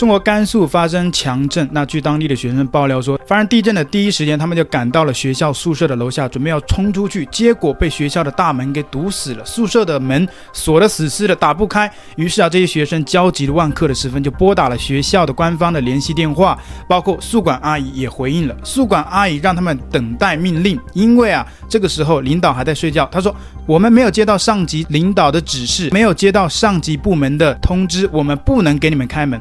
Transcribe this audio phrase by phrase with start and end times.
[0.00, 11.92] 中国甘肃发生强震，那据当地的学生爆料说，发生地震的第一时间，他们就赶到了学校宿舍的楼下，准备要冲出去，结果被学校的大门给堵死了，宿舍的门锁得死死的，打不开。
[12.16, 16.58] 于是啊，这些学生焦急的万刻的时分，就拨打了学校的官方的联系电话，
[16.88, 18.56] 包括宿管阿姨也回应了。
[18.64, 23.06] 宿管阿姨让他们等待命令，因为啊，这个时候领导还在睡觉。
[23.12, 23.36] 他说
[23.68, 29.38] ：“我们没有接到上级领导的指示，没有接到上级部门的通知，我们不能给你们开门。”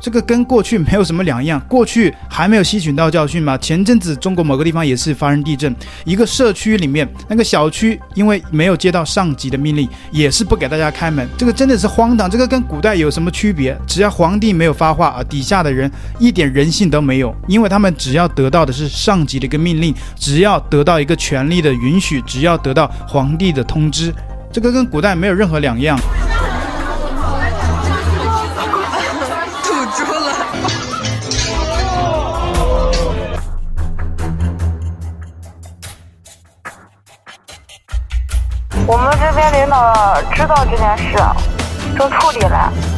[0.00, 3.56] 这个跟过去没有什么两样，过去还没有吸取到教训吗？
[3.58, 11.28] 前阵子中国某个地方也是发生地震，一个社区里面那个小区因为没有接到上级的命令，也是不给大家开门。
[11.36, 13.76] 这个真的是荒唐，这个跟古代有什么区别？
[13.86, 24.14] 只要皇帝没有发话啊，底下的人一点人性都没有，因为他们只要得到的是上级的一个命令，只要得到一个权力的允许，只要得到皇帝的通知，
[24.50, 25.98] 这个跟古代没有任何两样。
[40.34, 41.16] 知道这件事，
[41.96, 42.89] 正处理呢。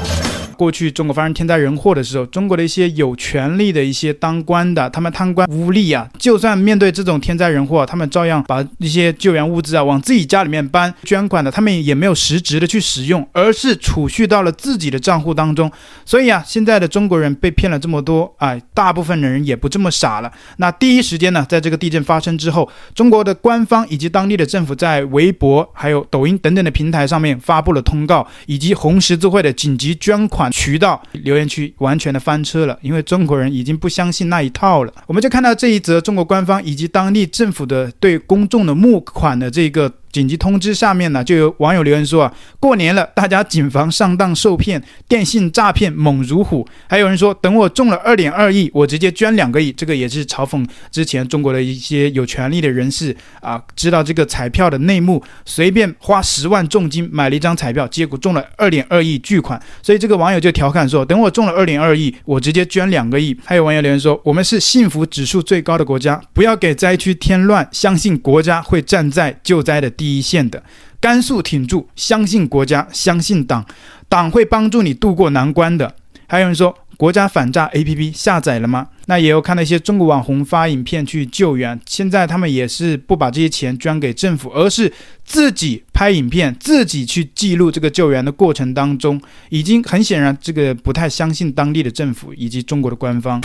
[0.62, 15.68] 过去中国发生天灾人祸的时候，中国的一些有权力的一些当官的，他们贪官污吏啊，就算面对这种天灾人祸，他们照样把一些救援物资啊往自己家里面搬，捐款的他们也没有实质的去使用，而是储蓄到了自己的账户当中。
[16.04, 20.30] 所以啊，现在的中国人被骗了这么多，哎，大部分的人也不这么傻了。
[20.58, 30.51] 那第一时间呢，在这个地震发生之后，中国的官方以及当地的政府在微博、还有抖音等等的平台上面发布了通告，以及红十字会的紧急捐款。
[30.52, 34.92] 渠道留言区完全的翻车了，因为中国人已经不相信那一套了。
[35.06, 39.92] 我们就看到这一则中国官方以及当地政府的对公众的募款的这个。
[40.12, 46.68] 紧急通知下面呢，就有网友留言说啊，过年了，大家谨防上当受骗，电信诈骗猛如虎。
[46.86, 49.72] 还有人说，等我中了二点二亿，我直接捐两个亿。
[49.72, 59.58] 这个也是嘲讽之前中国的一些有权力的人士啊，知道这个彩票的内幕，随便花十万重金买了一张彩票，结果中了二点二亿巨款。
[59.82, 63.34] 所以这个网友就调侃说，等我中了二点二亿，我直接捐两个亿。
[63.42, 69.90] 还有网友留言说，我们是幸福指数最高的国家，不要给灾区添乱，相信国家会站在救灾的。
[70.02, 70.60] 第一线的
[70.98, 73.64] 甘肃挺住，相信国家，相信党，
[74.08, 75.94] 党会帮助你度过难关的。
[76.26, 78.88] 还有人说，国家反诈 APP 下载了吗？
[79.06, 84.92] 那也有看到一些中国网红发影片去救援，现在他们也是不把这些钱捐给政府，而是
[85.24, 93.40] 自己拍影片，自己去记录这个救援的过程当中，已经很显然，这个不太相信当地的政府以及中国的官方。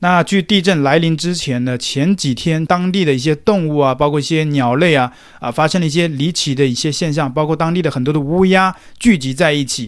[0.00, 9.86] 那据地震来临之前呢，前几天当地的一些动物啊，包括一些鸟类啊，啊，发生了一些离奇的一些现象，包括当地的很多的乌鸦聚集在一起。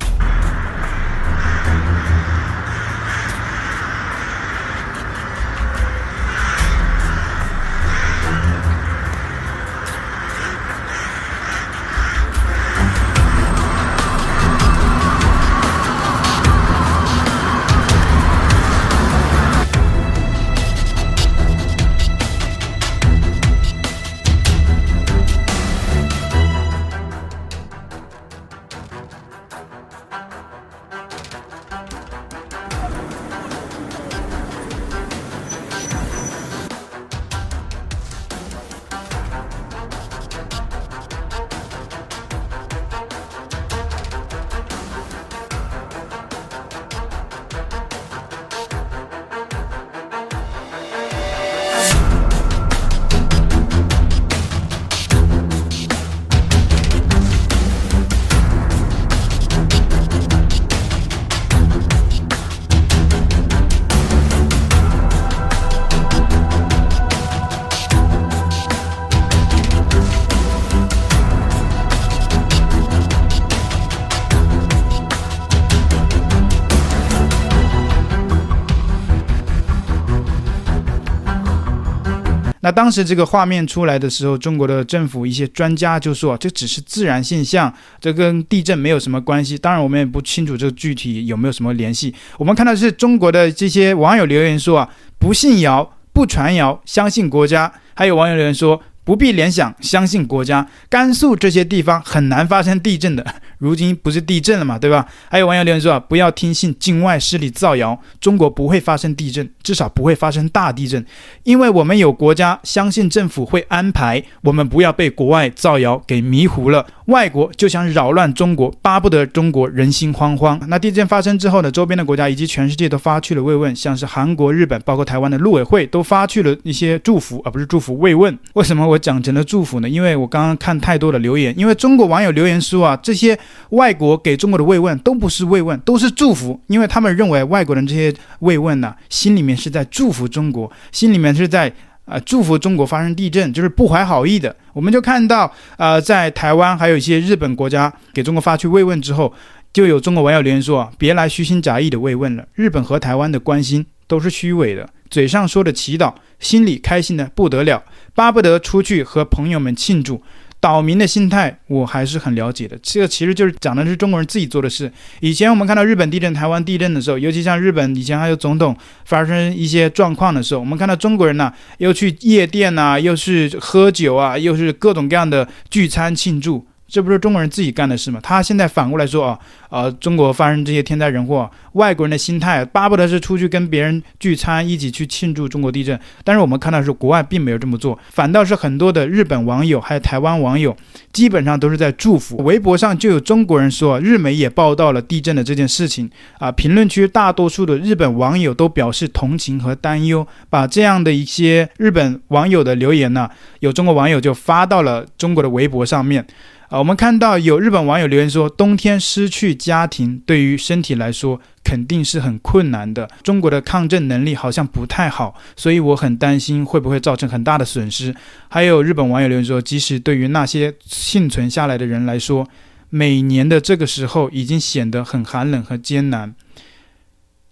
[82.60, 89.56] 那当时这个画面出来的时候，中国的政府一些专家就说，这只是自然现象，这跟地震没有什么关系。
[89.56, 92.14] 当然，我们也不清楚这个具体有没有什么联系。
[92.38, 97.72] 我们看到是中国的这些网友留言说啊，不信谣，不传谣，相信国家。
[97.94, 98.82] 还有网友留言说。
[99.10, 100.64] 不必联想，相信国家。
[100.88, 103.26] 甘肃这些地方很难发生地震的，
[103.58, 105.04] 如今不是地震了嘛，对吧？
[105.28, 111.04] 还有网友留言说啊，不要听信境外势力造谣，中国不会发生地震，至少不会发生大地震，
[111.42, 116.86] 因为我们有国家，相信政府会安排，我们不要被国外造谣给迷糊了。
[117.06, 120.60] 外国就想扰乱中国，巴不得中国人心惶惶。
[120.68, 128.38] 那地震发生之后呢，周边的国家以及全世界都发去了慰问，像是韩国、日本，包括台湾的陆委会都发去了一些祝福，而不是祝福慰问。
[128.52, 129.88] 为什么我讲成了祝福呢？
[129.88, 133.36] 因为我刚刚看太多的留言，因为中国网友留言说啊，这些
[133.70, 141.72] 外国给中国的慰问都不是慰问，都是祝福，因为他们认为外国人这些慰问呢、心里面是在祝福中国，心里面是在。
[142.06, 144.56] 啊，祝福中国发生地震，就是不怀好意的。
[144.72, 149.32] 我们就看到，呃，在台湾还有一些日本国家给中国发去慰问之后，
[149.72, 152.44] 就有中国网友留言说啊，别来虚心假意的慰问了。
[152.54, 157.80] 日本和台湾的关心都是虚伪的，嘴上说的祈祷，心里开心的不得了，
[158.14, 160.22] 巴不得出去和朋友们庆祝。
[160.62, 164.92] 岛民的心态我还是很了解的，这个其实就是讲的是中国人自己做的事。
[165.20, 168.76] 以前我们看到日本地震、台湾地震的时候，尤其像日本以前还有总统
[169.06, 176.66] 发生一些状况的时候，我们看到中国人呢，又去夜店啊，又是喝酒啊，又是各种各样的聚餐庆祝。
[176.90, 178.18] 这不是中国人自己干的事吗？
[178.20, 179.38] 他现在反过来说啊，
[179.68, 185.98] 呃，中国发生这些天灾人祸，外国人的心态巴不得是出去跟别人聚餐，一起去庆祝中国地震。
[186.24, 190.76] 但是我们看到是国外并没有这么做，反倒是很多的日本网友还有台湾网友，
[191.12, 192.38] 基本上都是在祝福。
[192.38, 196.50] 微博上就有中国人说，日媒也报道了地震的这件事情啊。
[196.50, 206.26] 评论区大多数的日本网友都表示同情和担忧，把这样的一些日本网友的留言呢，有中国网友就发到了中国的微博上面。
[206.70, 213.10] 啊，我们看到有日本网友留言说，冬天失去家庭对于身体来说肯定是很困难的。
[213.24, 218.14] 中国的抗震能力好像不太好，所以我很担心会不会造成很大的损失。
[218.48, 222.46] 还有日本网友留言说，即使对于那些幸存下来的人来说，
[222.88, 226.36] 每年的这个时候已经显得很寒冷和艰难。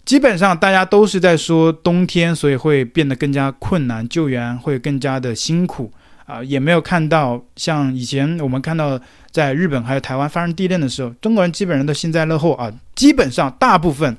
[0.05, 5.91] 基本上大家都是在说冬天，所以会变得更加困难，救援会更加的辛苦。
[6.29, 8.99] 啊，也没有看到像以前我们看到
[9.31, 12.71] 在日本还有台湾发生地震的时候，中国人基本上都幸灾乐祸啊。
[12.95, 14.15] 基本上大部分，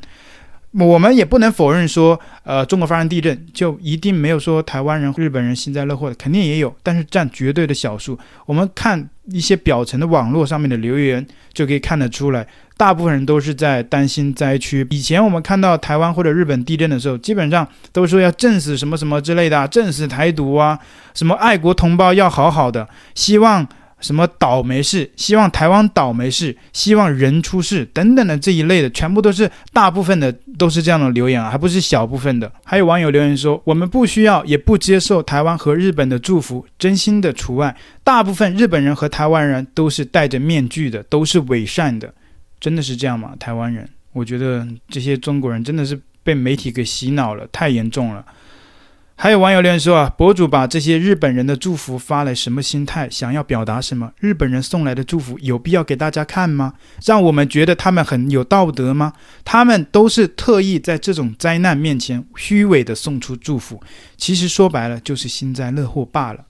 [0.73, 8.19] 我们也不能否认说，呃，中国发生地震就一定没有说台湾人、日本人幸灾乐祸的，肯定也有，但是占绝对的小数。
[8.47, 12.47] 我们看一些表层的网络上面的留言，就可以看得出来。
[12.77, 14.87] 大部分人都是在担心灾区。
[14.91, 20.79] 以前我们看到台湾或者日本地震的时候，基本上都说要震死什么什么之类的，震死台独啊，
[21.13, 23.67] 什么爱国同胞要好好的，希望
[24.01, 32.51] 什么倒霉事，希望台湾倒霉事，希望人出事等等的这一类的，全部都是大部分的都是这样的留言啊，还不是小部分的。
[32.65, 37.77] 还有网友留言说，我们不需要也不接受台湾和日本的祝福，真心的除外。
[38.03, 42.13] 大部分日本人和台湾人都是戴着面具的，都是伪善的。
[42.59, 43.35] 真的是这样吗？
[43.39, 48.25] 台湾人，我觉得这些中国人真的是被媒体给洗脑了，太严重了。
[49.23, 53.07] 还有网友留言说啊，博主把这些日本人的祝福发来，什么心态？
[53.11, 54.11] 想要表达什么？
[54.19, 56.73] 日本人送来的祝福有必要给大家看吗？
[57.05, 59.13] 让我们觉得他们很有道德吗？
[59.45, 63.79] 他们都是特意在这种灾难面前虚伪的送出祝福，
[64.17, 66.47] 其实说白了就是幸灾乐祸罢了。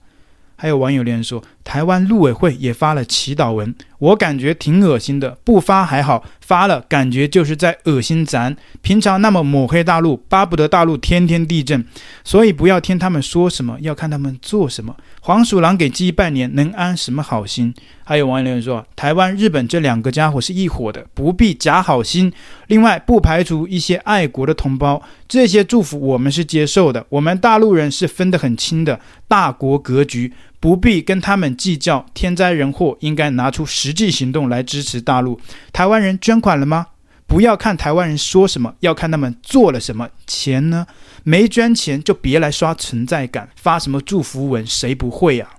[0.55, 5.37] 还有网友留言说，台湾陆委会也发了祈祷文，我感觉挺恶心的。
[5.43, 8.55] 不发还好，发了感觉就是在恶心咱。
[8.81, 11.85] 平常那么抹黑大陆，巴不得大陆天天地震。
[12.23, 14.95] 所以不要听他们说什么，要看他们做什么。
[15.21, 17.73] 黄鼠狼给鸡拜年，能安什么好心？
[18.03, 22.33] 还有网友留言说，台湾、日本这两个家伙是一伙的，不必假好心。
[22.67, 27.05] 另外，不排除一些爱国的同胞，这些祝福我们是接受的。
[27.09, 30.33] 我们大陆人是分得很清的，大国格局。
[30.61, 35.41] 不必跟他们计较，天灾人祸应该拿出实际行动来支持大陆。
[35.73, 36.85] 台湾人捐款了吗？
[37.25, 40.09] 不要看台湾人说什么，要看他们做了什么。
[40.27, 40.85] 钱呢？
[41.23, 45.49] 没捐钱就别来刷存在感，发什么祝福文，谁不会呀？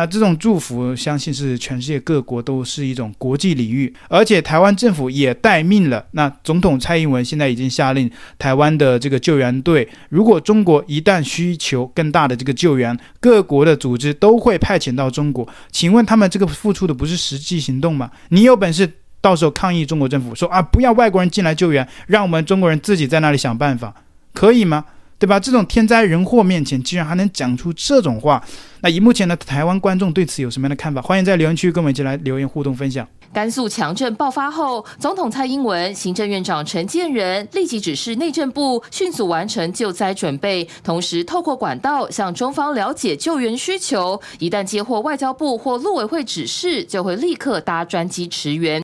[0.00, 6.02] 那这种祝福，相信是全世界各国都是一种国际礼遇，而且台湾政府也待命了。
[6.12, 15.46] 那总统蔡英文现在已经下令，台湾的这个救援队，如果中国一旦需求更大的这个救援，各国的组织都会派遣到中国。
[15.70, 18.10] 请问他们这个付出的不是实际行动吗？
[18.30, 18.90] 你有本事
[19.20, 23.94] 到时候抗议中国政府，说啊，不要外国人进来救援，让我们中国人自己在那里想办法，
[24.32, 24.86] 可以吗？
[25.20, 25.38] 对吧？
[25.38, 28.42] 这种天灾人祸面前，居然还能讲出这种话，
[28.80, 31.02] 那以目前的台湾观众对此有什么样的看法？
[31.02, 33.06] 欢迎在留言区跟我们一起来留言互动分享。
[33.32, 44.20] 甘肃强震爆发后，总统蔡英文、行政院长陈建仁立即指示内政部迅速完成救灾准备，同时透过管道向中方了解救援需求。
[44.40, 48.78] 一旦接获外交部或陆委会指示，就会立刻搭专机驰援。